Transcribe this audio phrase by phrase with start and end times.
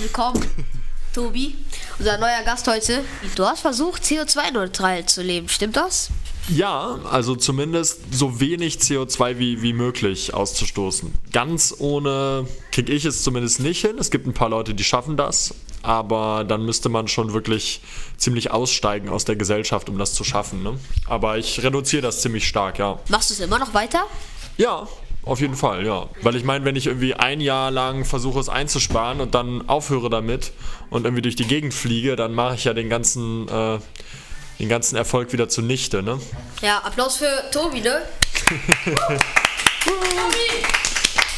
[0.00, 0.40] Willkommen,
[1.12, 1.56] Tobi,
[1.98, 3.02] unser neuer Gast heute.
[3.34, 6.10] Du hast versucht, CO2-neutral zu leben, stimmt das?
[6.48, 11.12] Ja, also zumindest so wenig CO2 wie, wie möglich auszustoßen.
[11.32, 13.96] Ganz ohne kriege ich es zumindest nicht hin.
[13.98, 15.52] Es gibt ein paar Leute, die schaffen das,
[15.82, 17.80] aber dann müsste man schon wirklich
[18.16, 20.62] ziemlich aussteigen aus der Gesellschaft, um das zu schaffen.
[20.62, 20.78] Ne?
[21.08, 23.00] Aber ich reduziere das ziemlich stark, ja.
[23.08, 24.04] Machst du es immer noch weiter?
[24.58, 24.86] Ja,
[25.22, 26.08] auf jeden Fall, ja.
[26.22, 30.08] Weil ich meine, wenn ich irgendwie ein Jahr lang versuche es einzusparen und dann aufhöre
[30.10, 30.52] damit
[30.90, 33.78] und irgendwie durch die Gegend fliege, dann mache ich ja den ganzen, äh,
[34.58, 36.18] den ganzen Erfolg wieder zunichte, ne?
[36.62, 38.02] Ja, Applaus für Tobi, ne?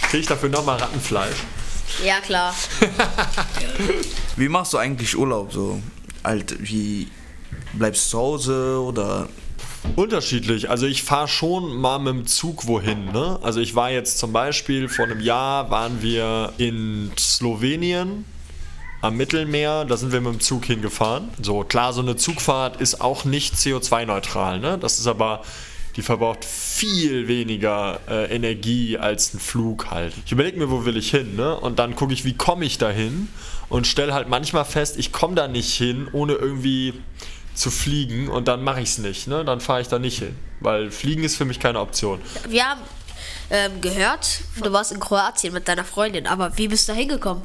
[0.03, 1.37] Kriege ich dafür nochmal Rattenfleisch?
[2.05, 2.55] Ja, klar.
[4.37, 5.81] Wie machst du eigentlich Urlaub so?
[6.22, 7.09] Halt, wie
[7.72, 9.28] bleibst du zu Hause oder
[9.97, 10.70] Unterschiedlich.
[10.70, 13.06] Also ich fahre schon mal mit dem Zug wohin.
[13.12, 13.39] Ne?
[13.42, 18.25] Also ich war jetzt zum Beispiel vor einem Jahr waren wir in Slowenien
[19.00, 19.84] am Mittelmeer.
[19.84, 21.31] Da sind wir mit dem Zug hingefahren.
[21.41, 24.61] So klar, so eine Zugfahrt ist auch nicht CO2-neutral.
[24.61, 24.78] Ne?
[24.78, 25.42] Das ist aber
[25.97, 30.12] die verbraucht viel weniger äh, Energie als ein Flug halt.
[30.25, 31.59] Ich überlege mir, wo will ich hin, ne?
[31.59, 33.28] Und dann gucke ich, wie komme ich da hin
[33.69, 36.94] und stelle halt manchmal fest, ich komme da nicht hin, ohne irgendwie
[37.55, 39.45] zu fliegen und dann mache ich es nicht, ne?
[39.45, 42.20] Dann fahre ich da nicht hin, weil Fliegen ist für mich keine Option.
[42.48, 42.81] Wir haben
[43.51, 47.43] ähm, gehört, du warst in Kroatien mit deiner Freundin, aber wie bist du da hingekommen?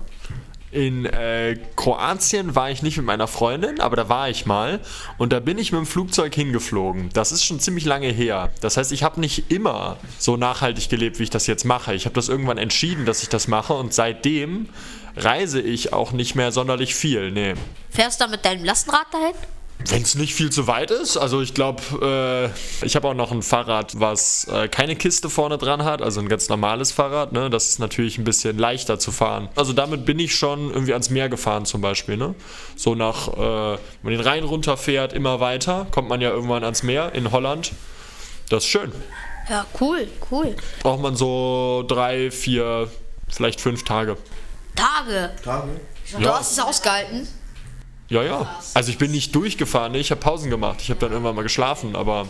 [0.72, 4.81] In äh, Kroatien war ich nicht mit meiner Freundin, aber da war ich mal
[5.17, 7.09] und da bin ich mit dem Flugzeug hingeflogen.
[7.14, 8.52] Das ist schon ziemlich lange her.
[8.59, 11.95] Das heißt, ich habe nicht immer so nachhaltig gelebt, wie ich das jetzt mache.
[11.95, 14.67] Ich habe das irgendwann entschieden, dass ich das mache und seitdem
[15.16, 17.31] reise ich auch nicht mehr sonderlich viel.
[17.31, 17.53] Nee.
[17.89, 19.36] Fährst du da mit deinem Lastenrad dahin?
[19.77, 21.81] Wenn es nicht viel zu weit ist, also ich glaube,
[22.81, 26.21] äh, ich habe auch noch ein Fahrrad, was äh, keine Kiste vorne dran hat, also
[26.21, 27.49] ein ganz normales Fahrrad, ne?
[27.49, 29.49] Das ist natürlich ein bisschen leichter zu fahren.
[29.55, 32.33] Also damit bin ich schon irgendwie ans Meer gefahren zum Beispiel, ne?
[32.77, 36.81] So nach, äh, wenn man den Rhein runterfährt, immer weiter, kommt man ja irgendwann ans
[36.81, 37.73] Meer in Holland.
[38.49, 38.91] Das ist schön.
[39.49, 40.55] Ja, cool, cool.
[40.81, 42.89] Braucht man so drei, vier,
[43.27, 44.17] vielleicht fünf Tage.
[44.75, 45.31] Tage.
[45.43, 45.69] Tage?
[46.17, 46.39] Du Ja.
[46.39, 47.27] hast es ausgehalten.
[48.10, 48.60] Ja, ja.
[48.73, 49.98] Also ich bin nicht durchgefahren, ne?
[49.98, 50.80] ich habe Pausen gemacht.
[50.82, 52.27] Ich habe dann irgendwann mal geschlafen, aber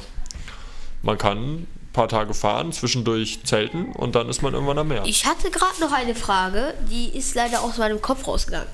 [1.02, 5.04] man kann ein paar Tage fahren, zwischendurch zelten und dann ist man irgendwann am Meer.
[5.06, 8.70] Ich hatte gerade noch eine Frage, die ist leider aus meinem Kopf rausgegangen.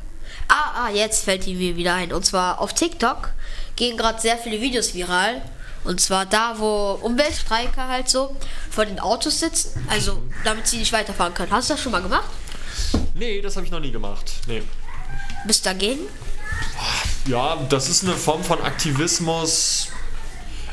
[0.47, 2.13] Ah, ah, jetzt fällt die mir wieder ein.
[2.13, 3.29] Und zwar auf TikTok
[3.75, 5.41] gehen gerade sehr viele Videos viral.
[5.83, 8.35] Und zwar da, wo Umweltstreiker halt so
[8.69, 11.51] vor den Autos sitzen, also damit sie nicht weiterfahren können.
[11.51, 12.29] Hast du das schon mal gemacht?
[13.15, 14.31] Nee, das habe ich noch nie gemacht.
[14.47, 14.61] Nee.
[15.47, 16.01] Bist du dagegen?
[17.27, 19.89] Ja, das ist eine Form von Aktivismus.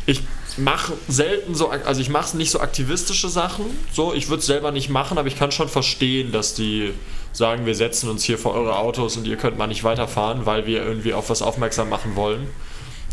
[0.07, 0.23] Ich
[0.57, 3.67] mache selten so, also ich mache nicht so aktivistische Sachen.
[3.93, 6.95] So, ich würde es selber nicht machen, aber ich kann schon verstehen, dass die
[7.33, 10.67] sagen, wir setzen uns hier vor eure Autos und ihr könnt mal nicht weiterfahren, weil
[10.67, 12.49] wir irgendwie auf was aufmerksam machen wollen.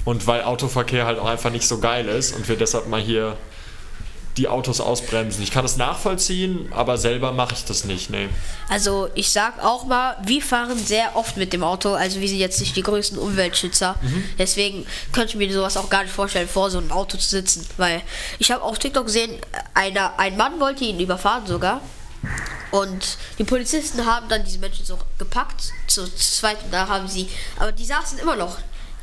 [0.06, 3.38] Und weil Autoverkehr halt auch einfach nicht so geil ist und wir deshalb mal hier
[4.38, 5.42] die Autos ausbremsen.
[5.44, 8.28] Ich kann das nachvollziehen, aber selber mache ich das nicht, nee.
[8.70, 12.40] Also ich sag auch mal, wir fahren sehr oft mit dem Auto, also wir sind
[12.40, 13.96] jetzt nicht die größten Umweltschützer.
[14.38, 17.66] Deswegen könnte ich mir sowas auch gar nicht vorstellen, vor so einem Auto zu sitzen.
[17.78, 18.02] Weil
[18.40, 19.32] ich habe auf TikTok gesehen,
[19.74, 21.82] einer, ein Mann wollte ihn überfahren sogar.
[22.72, 27.72] Und die Polizisten haben dann diese Menschen so gepackt, zu zweit, da haben sie, aber
[27.72, 28.58] die saßen immer noch.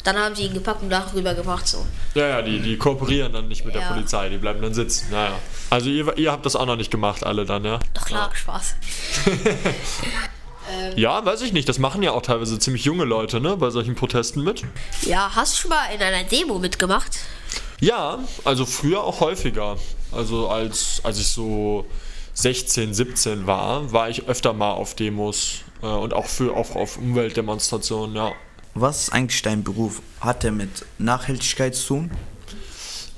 [0.05, 1.87] Dann haben sie ihn gepackt und darüber gebracht so.
[2.15, 3.93] Ja, ja, die, die kooperieren dann nicht mit der Ja.
[3.93, 5.09] Polizei, die bleiben dann sitzen.
[5.11, 5.39] Naja.
[5.71, 7.79] Also ihr, ihr habt das auch noch nicht gemacht, alle dann, ja?
[7.95, 8.75] Doch klar, Spaß.
[10.97, 11.69] Ja, weiß ich nicht.
[11.69, 14.63] Das machen ja auch teilweise ziemlich junge Leute, ne, bei solchen Protesten mit.
[15.03, 17.19] Ja, hast du schon mal in einer Demo mitgemacht?
[17.81, 19.77] Ja, also früher auch häufiger.
[20.13, 21.85] Also als, als ich so
[22.35, 26.97] 16, 17 war, war ich öfter mal auf Demos äh, und auch für auch auf
[26.97, 28.33] Umweltdemonstrationen, ja.
[28.75, 30.01] Was ist eigentlich dein Beruf?
[30.21, 32.11] Hat er mit Nachhaltigkeit zu tun?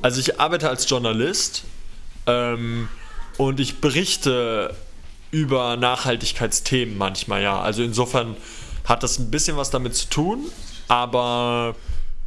[0.03, 1.65] Also ich arbeite als Journalist
[2.27, 2.89] ähm,
[3.39, 4.75] und ich berichte
[5.31, 7.61] über Nachhaltigkeitsthemen manchmal, ja.
[7.61, 8.37] Also insofern
[8.85, 10.45] hat das ein bisschen was damit zu tun,
[10.89, 11.75] aber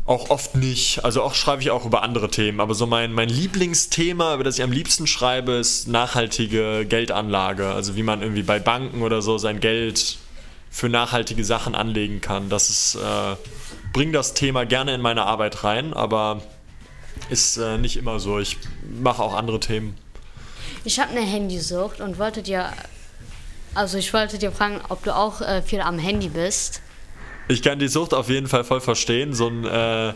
[0.06, 1.04] auch oft nicht.
[1.04, 2.62] Also auch schreibe ich auch über andere Themen.
[2.62, 7.68] Aber so mein, mein Lieblingsthema, über das ich am liebsten schreibe, ist nachhaltige Geldanlage.
[7.68, 10.18] Also wie man irgendwie bei Banken oder so sein Geld
[10.78, 12.50] für nachhaltige Sachen anlegen kann.
[12.50, 13.36] Das ist, äh,
[13.94, 16.44] bring das Thema gerne in meine Arbeit rein, aber
[17.32, 18.38] ist äh, nicht immer so.
[18.38, 18.60] Ich
[19.02, 19.98] mache auch andere Themen.
[20.84, 22.72] Ich habe eine Handysucht und wollte dir,
[23.74, 26.84] also ich wollte dir fragen, ob du auch äh, viel am Handy bist.
[27.48, 29.34] Ich kann die Sucht auf jeden Fall voll verstehen.
[29.34, 30.14] So ein äh,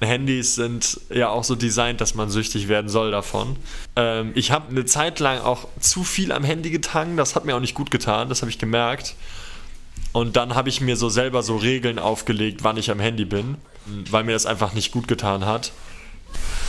[0.00, 3.54] Handys sind ja auch so designt, dass man süchtig werden soll davon.
[3.94, 7.20] Ähm, ich habe eine Zeit lang auch zu viel am Handy getankt.
[7.20, 8.28] Das hat mir auch nicht gut getan.
[8.28, 9.14] Das habe ich gemerkt.
[10.12, 13.56] Und dann habe ich mir so selber so Regeln aufgelegt, wann ich am Handy bin,
[14.10, 15.72] weil mir das einfach nicht gut getan hat.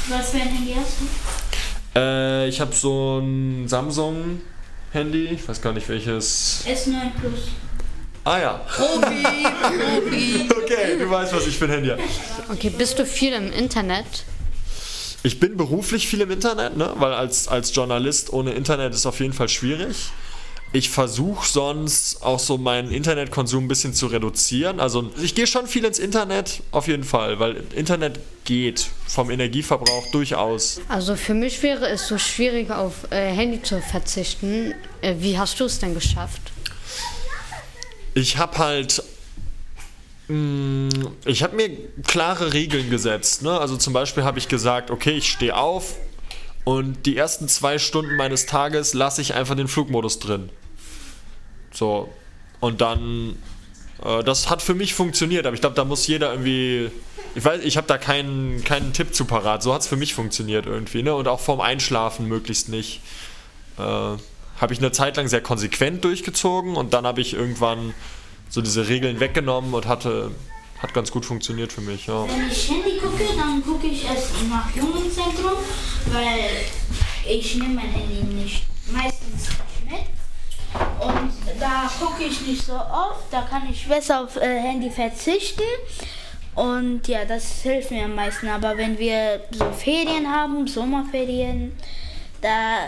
[0.10, 2.00] Was für ein Handy hast du?
[2.00, 6.63] Äh, ich habe so ein Samsung-Handy, ich weiß gar nicht welches.
[6.66, 7.50] S9 Plus.
[8.24, 8.54] Ah ja.
[8.54, 9.24] Profi,
[9.62, 10.50] Profi.
[10.50, 12.01] Okay, du weißt, was ich für ein Handy habe.
[12.50, 14.24] Okay, bist du viel im Internet?
[15.24, 16.94] Ich bin beruflich viel im Internet, ne?
[16.95, 20.12] weil als, als Journalist ohne Internet ist auf jeden Fall schwierig.
[20.75, 24.79] Ich versuche sonst auch so meinen Internetkonsum ein bisschen zu reduzieren.
[24.79, 30.07] Also ich gehe schon viel ins Internet, auf jeden Fall, weil Internet geht vom Energieverbrauch
[30.11, 30.81] durchaus.
[30.89, 34.73] Also für mich wäre es so schwierig, auf äh, Handy zu verzichten.
[35.01, 36.41] Äh, wie hast du es denn geschafft?
[38.15, 39.03] Ich habe halt.
[40.27, 40.89] mh,
[41.25, 41.69] Ich habe mir
[42.07, 43.43] klare Regeln gesetzt.
[43.43, 43.51] Ne?
[43.59, 45.97] Also zum Beispiel habe ich gesagt, okay, ich stehe auf
[46.63, 50.49] und die ersten zwei Stunden meines Tages lasse ich einfach den Flugmodus drin.
[51.73, 52.09] So.
[52.59, 53.35] Und dann.
[54.03, 56.89] Äh, das hat für mich funktioniert, aber ich glaube, da muss jeder irgendwie.
[57.35, 59.63] Ich weiß, ich habe da keinen, keinen Tipp zu parat.
[59.63, 61.01] So hat es für mich funktioniert irgendwie.
[61.01, 61.15] Ne?
[61.15, 63.01] Und auch vorm Einschlafen möglichst nicht.
[63.77, 67.93] Äh, habe ich eine Zeit lang sehr konsequent durchgezogen und dann habe ich irgendwann
[68.49, 70.31] so diese Regeln weggenommen und hatte.
[70.79, 72.27] Hat ganz gut funktioniert für mich, ja.
[72.27, 75.53] Wenn ich Handy gucke, dann gucke ich erst nach Jungenzentrum,
[76.07, 76.49] weil
[77.25, 80.01] ich nehme mein Handy nicht meistens nicht mit.
[80.99, 81.31] Und
[81.63, 85.63] da gucke ich nicht so oft, da kann ich besser auf äh, Handy verzichten.
[86.56, 88.48] Und ja, das hilft mir am meisten.
[88.48, 91.71] Aber wenn wir so Ferien haben, Sommerferien,
[92.42, 92.80] da,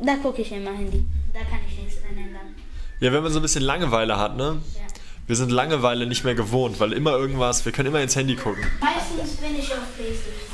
[0.00, 1.04] da gucke ich immer Handy.
[1.34, 2.54] Da kann ich nichts dran ändern.
[3.00, 4.62] Ja, wenn man so ein bisschen Langeweile hat, ne?
[4.74, 4.80] Ja.
[5.26, 8.64] Wir sind Langeweile nicht mehr gewohnt, weil immer irgendwas, wir können immer ins Handy gucken.
[8.80, 10.52] Meistens bin ich auf Playstation.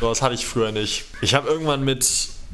[0.00, 1.06] So was hatte ich früher nicht.
[1.22, 2.06] Ich habe irgendwann mit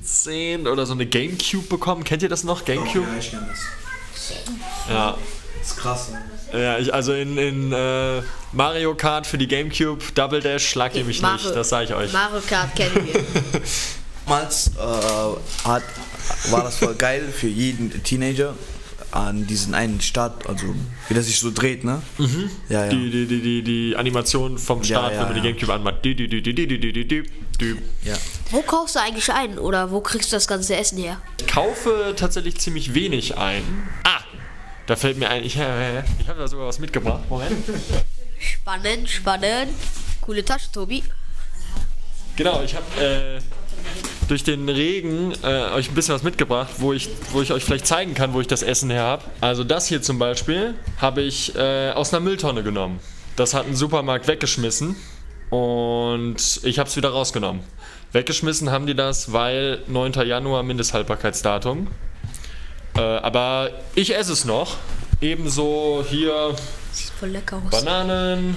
[0.02, 2.04] 10 oder so eine Gamecube bekommen.
[2.04, 2.64] Kennt ihr das noch?
[2.64, 3.06] Gamecube?
[3.10, 3.60] Ja, ich kenn das.
[4.88, 5.16] Ja.
[5.58, 6.08] Das ist krass.
[6.10, 6.60] Ne?
[6.60, 11.04] Ja, ich, also in, in äh, Mario Kart für die Gamecube, Double Dash, schlag ihr
[11.04, 12.12] mich Mario, nicht, das sage ich euch.
[12.12, 13.22] Mario Kart kennen wir.
[14.26, 15.82] Damals äh, hat,
[16.50, 18.54] war das voll geil für jeden Teenager
[19.10, 20.74] an diesen einen Start, also
[21.08, 22.00] wie das sich so dreht, ne?
[22.16, 22.50] Mhm.
[22.68, 22.88] Ja, ja.
[22.90, 26.04] Die, die, die, die, Animation vom Start, ja, wenn man die Gamecube anmacht.
[26.04, 27.76] Die, die, die, die, die, die, die, die.
[28.04, 28.14] Ja.
[28.50, 31.20] Wo kaufst du eigentlich ein oder wo kriegst du das ganze Essen her?
[31.40, 33.62] Ich kaufe tatsächlich ziemlich wenig ein.
[34.86, 37.22] Da fällt mir ein, ich, äh, ich habe da sogar was mitgebracht.
[37.28, 37.64] Moment.
[38.38, 39.72] Spannend, spannend.
[40.20, 41.04] Coole Tasche, Tobi.
[42.36, 43.40] Genau, ich habe äh,
[44.28, 47.86] durch den Regen äh, euch ein bisschen was mitgebracht, wo ich, wo ich euch vielleicht
[47.86, 49.24] zeigen kann, wo ich das Essen her habe.
[49.40, 53.00] Also das hier zum Beispiel habe ich äh, aus einer Mülltonne genommen.
[53.36, 54.96] Das hat ein Supermarkt weggeschmissen
[55.50, 57.62] und ich habe es wieder rausgenommen.
[58.12, 60.12] Weggeschmissen haben die das, weil 9.
[60.26, 61.88] Januar Mindesthaltbarkeitsdatum.
[62.96, 64.76] Äh, aber ich esse es noch.
[65.20, 66.54] Ebenso hier
[66.92, 67.70] Sieht voll lecker aus.
[67.70, 68.56] Bananen,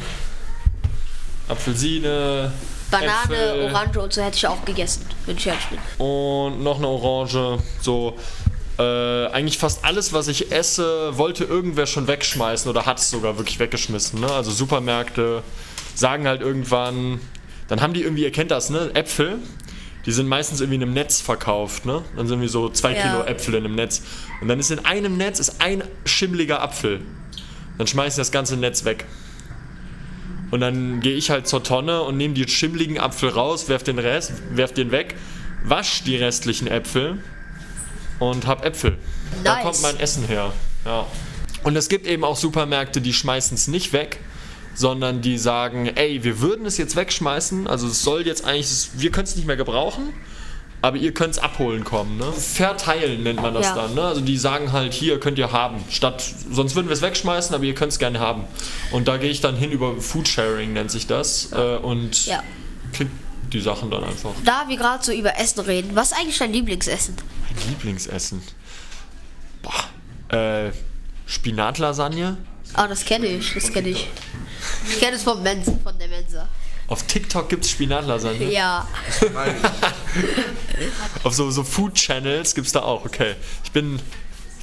[1.48, 2.52] Apfelsine,
[2.92, 3.72] Banane, Äpfel.
[3.72, 5.80] Orange und so hätte ich auch gegessen, wenn ich ehrlich bin.
[6.06, 7.60] und noch eine Orange.
[7.82, 8.16] So,
[8.78, 13.38] äh, eigentlich fast alles, was ich esse, wollte irgendwer schon wegschmeißen oder hat es sogar
[13.38, 14.20] wirklich weggeschmissen.
[14.20, 14.30] Ne?
[14.32, 15.44] Also Supermärkte
[15.94, 17.22] sagen halt irgendwann,
[17.68, 18.92] dann haben die irgendwie, ihr kennt das, ne?
[18.94, 19.40] Äpfel.
[20.06, 22.04] Die sind meistens irgendwie in einem Netz verkauft, ne?
[22.16, 23.02] Dann sind wir so zwei Ja.
[23.02, 24.02] Kilo Äpfel in einem Netz.
[24.42, 27.02] Und dann ist in einem Netz ist ein schimmliger Apfel.
[27.78, 29.06] Dann schmeißen das ganze Netz weg.
[30.52, 33.98] Und dann gehe ich halt zur Tonne und nehme die schimmligen Apfel raus, werf den
[34.00, 35.16] Rest, werf den weg,
[35.64, 37.18] wasch die restlichen Äpfel
[38.20, 38.98] und hab Äpfel.
[39.44, 39.64] Da Nice.
[39.64, 40.54] kommt mein Essen her.
[40.86, 41.08] Ja.
[41.64, 44.20] Und es gibt eben auch Supermärkte, die schmeißen es nicht weg,
[44.76, 49.10] sondern die sagen, ey, wir würden es jetzt wegschmeißen, also es soll jetzt eigentlich, wir
[49.12, 50.14] können es nicht mehr gebrauchen,
[50.82, 52.18] aber ihr könnt es abholen kommen.
[52.18, 52.32] Ne?
[52.34, 53.76] Verteilen nennt man das Ja.
[53.76, 53.96] dann.
[53.96, 54.04] Ne?
[54.04, 55.84] Also die sagen halt, hier könnt ihr haben.
[55.90, 58.44] Statt, sonst würden wir es wegschmeißen, aber ihr könnt es gerne haben.
[58.92, 61.52] Und da gehe ich dann hin über Foodsharing, nennt sich das.
[61.54, 62.44] Äh, und Ja.
[62.94, 63.08] krieg
[63.52, 64.32] die Sachen dann einfach.
[64.44, 67.16] Da wir gerade so über Essen reden, was ist eigentlich dein Lieblingsessen?
[67.48, 68.44] Mein Lieblingsessen.
[69.64, 70.36] Boah.
[70.38, 70.72] Äh,
[71.26, 72.38] Spinatlasagne.
[72.74, 74.10] Ah, das kenne ich, das kenne ich.
[74.90, 76.48] Ich kenne es vom Mensa, von der Mensa.
[76.88, 78.52] Auf TikTok gibt es Spinatlasagne.
[78.52, 78.88] Ja,
[81.24, 83.06] Auf so, so Food-Channels gibt es da auch.
[83.06, 83.36] Okay.
[83.64, 84.00] Ich bin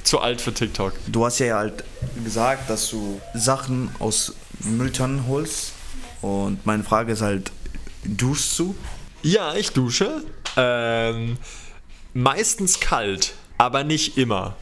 [0.03, 0.93] zu alt für TikTok.
[1.07, 1.83] Du hast ja halt
[2.23, 5.73] gesagt, dass du Sachen aus Mülltonnen holst.
[6.21, 7.51] Und meine Frage ist halt,
[8.05, 8.75] duschst du?
[9.21, 10.23] Ja, ich dusche.
[10.55, 11.37] Ähm,
[12.13, 14.55] meistens kalt, aber nicht immer.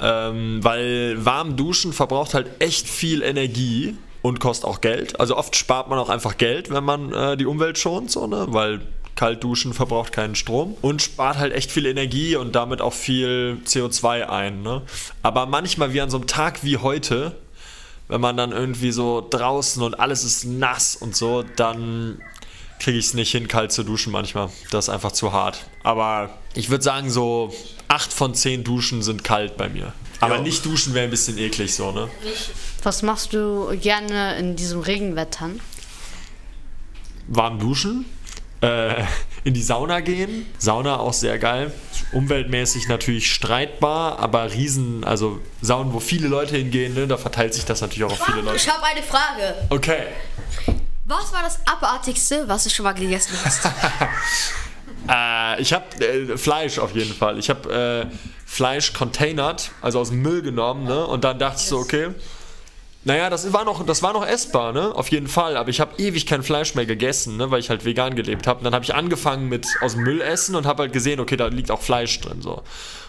[0.00, 5.18] Ähm, weil warm duschen verbraucht halt echt viel Energie und kostet auch Geld.
[5.20, 8.46] Also oft spart man auch einfach Geld, wenn man äh, die Umwelt schont, so, ne?
[8.48, 8.80] weil
[9.18, 13.58] Kalt duschen verbraucht keinen Strom und spart halt echt viel Energie und damit auch viel
[13.64, 14.62] CO2 ein.
[14.62, 14.82] Ne?
[15.22, 17.34] Aber manchmal wie an so einem Tag wie heute,
[18.06, 22.20] wenn man dann irgendwie so draußen und alles ist nass und so, dann
[22.78, 24.50] kriege ich es nicht hin, kalt zu duschen manchmal.
[24.70, 25.66] Das ist einfach zu hart.
[25.82, 27.52] Aber ich würde sagen, so
[27.88, 29.92] 8 von 10 Duschen sind kalt bei mir.
[30.20, 30.40] Aber Ja.
[30.42, 32.08] nicht duschen wäre ein bisschen eklig so, ne?
[32.82, 35.60] Was machst du gerne in diesem Regenwettern?
[37.30, 38.06] warm duschen,
[38.62, 39.04] äh,
[39.44, 40.46] in die Sauna gehen.
[40.56, 41.72] Sauna auch sehr geil.
[42.12, 47.66] Umweltmäßig natürlich streitbar, aber riesen, also Saunen, wo viele Leute hingehen, ne, da verteilt sich
[47.66, 48.56] das natürlich auch auf viele Leute.
[48.56, 49.54] Ich habe eine Frage.
[49.68, 50.04] Okay.
[51.08, 53.68] Was war das abartigste, was du schon mal gegessen hast?
[55.10, 57.38] Äh, ich habe äh, Fleisch auf jeden Fall.
[57.38, 61.06] Ich habe äh, Fleisch containert, also aus dem Müll genommen, ne?
[61.06, 62.08] Und dann dachte ich so, okay.
[63.04, 64.94] Naja, das war noch, das war noch essbar, ne?
[64.94, 65.56] Auf jeden Fall.
[65.56, 67.50] Aber ich habe ewig kein Fleisch mehr gegessen, ne?
[67.50, 68.58] Weil ich halt vegan gelebt habe.
[68.58, 71.38] Und dann habe ich angefangen mit aus dem Müll essen und habe halt gesehen, okay,
[71.38, 72.62] da liegt auch Fleisch drin, so.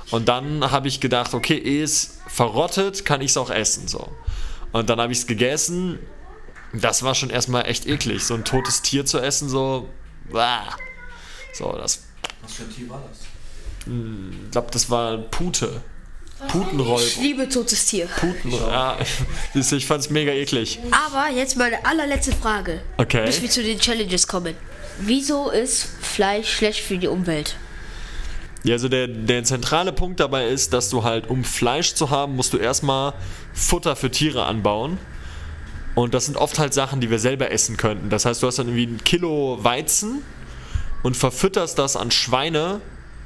[0.09, 4.07] Und dann habe ich gedacht, okay, ehe es verrottet, kann ich es auch essen, so.
[4.71, 5.99] Und dann habe ich es gegessen.
[6.73, 9.89] Das war schon erstmal echt eklig, so ein totes Tier zu essen, so.
[10.31, 10.75] Bah.
[11.53, 12.03] So, das
[12.43, 13.19] Was für ein Tier war das?
[13.85, 15.81] ich glaube, das war Pute.
[16.47, 17.01] Putenroll.
[17.01, 18.05] Ich liebe totes Tier.
[18.05, 18.97] Puten, ja,
[19.53, 20.79] siehst du, ich fand's mega eklig.
[20.91, 22.81] Aber jetzt meine allerletzte Frage.
[22.97, 23.25] Okay.
[23.25, 24.55] Bis wir zu den Challenges kommen.
[25.01, 27.55] Wieso ist Fleisch schlecht für die Umwelt?
[28.63, 32.35] Ja, also der, der zentrale Punkt dabei ist, dass du halt, um Fleisch zu haben,
[32.35, 33.13] musst du erstmal
[33.53, 34.97] Futter für Tiere anbauen.
[35.95, 38.09] Und das sind oft halt Sachen, die wir selber essen könnten.
[38.09, 40.21] Das heißt, du hast dann irgendwie ein Kilo Weizen
[41.03, 42.81] und verfütterst das an Schweine,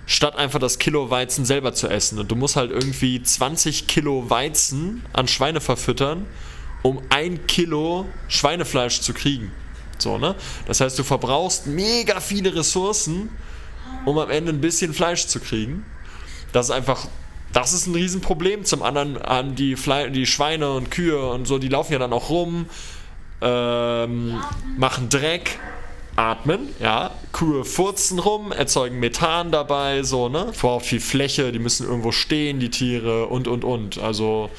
[0.06, 2.20] statt einfach das Kilo Weizen selber zu essen.
[2.20, 6.26] Und du musst halt irgendwie 20 Kilo Weizen an Schweine verfüttern,
[6.82, 9.52] um ein Kilo Schweinefleisch zu kriegen.
[9.98, 10.36] So, ne?
[10.66, 13.30] Das heißt, du verbrauchst mega viele Ressourcen,
[14.06, 15.86] um am Ende ein bisschen Fleisch zu kriegen.
[16.52, 17.08] Das ist einfach,
[17.54, 18.66] das ist ein Riesenproblem.
[18.66, 22.12] Zum anderen haben die, Fle die Schweine und Kühe und so, die laufen ja dann
[22.12, 22.66] auch rum,
[23.42, 24.40] ähm,
[24.78, 25.60] machen Dreck,
[26.16, 27.12] atmen, ja.
[27.32, 30.52] Kühe furzen rum, erzeugen Methan dabei, so, ne?
[30.60, 33.98] Braucht viel Fläche, die müssen irgendwo stehen, die Tiere und und und.
[34.00, 34.50] Also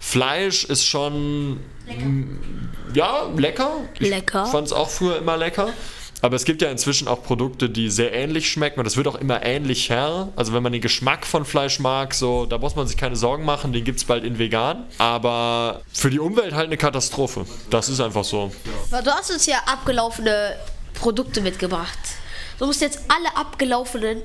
[0.00, 1.54] Fleisch ist schon
[1.86, 2.38] mm,
[2.94, 3.70] ja lecker.
[3.98, 4.46] Ich Lecker.
[4.46, 5.72] fand es auch früher immer lecker.
[6.20, 9.14] Aber es gibt ja inzwischen auch Produkte, die sehr ähnlich schmecken und es wird auch
[9.14, 10.28] immer ähnlicher.
[10.36, 13.44] Also wenn man den Geschmack von Fleisch mag, so, da muss man sich keine Sorgen
[13.44, 14.84] machen, den gibt es bald in vegan.
[14.98, 17.46] Aber für die Umwelt halt eine Katastrophe.
[17.70, 18.50] Das ist einfach so.
[18.90, 20.56] Du hast uns ja abgelaufene
[20.94, 21.98] Produkte mitgebracht.
[22.58, 24.22] Du musst jetzt alle abgelaufenen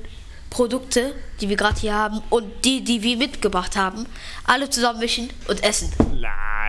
[0.50, 4.06] Produkte, die wir gerade hier haben und die, die wir mitgebracht haben,
[4.44, 5.92] alle zusammenmischen und essen.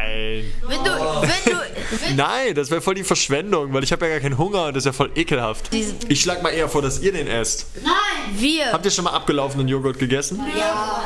[0.05, 0.53] Nein.
[0.67, 1.59] Wenn du, wenn du,
[2.07, 4.75] wenn Nein, das wäre voll die Verschwendung, weil ich habe ja gar keinen Hunger und
[4.75, 5.69] das ist ja voll ekelhaft.
[6.07, 7.65] Ich schlag mal eher vor, dass ihr den esst.
[8.37, 10.39] wir, Habt ihr schon mal abgelaufenen Joghurt gegessen?
[10.57, 11.03] Ja.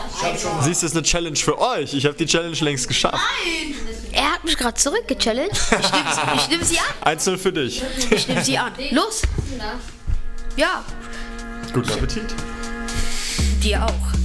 [0.62, 1.94] Siehst du, das ist eine Challenge für euch.
[1.94, 3.18] Ich habe die Challenge längst geschafft.
[4.12, 5.52] er hat mich gerade zurückgechallenged.
[5.72, 7.18] Ich nehme sie, ich nehm sie an.
[7.18, 7.82] 1-0 für dich.
[8.12, 8.72] Ich nehme sie an.
[8.92, 9.22] Los.
[10.56, 10.84] Ja,
[11.74, 12.24] Guten Appetit.
[13.64, 14.19] dir auch.